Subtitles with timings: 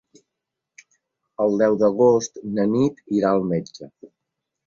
[1.45, 3.93] El deu d'agost na Nit irà al metge.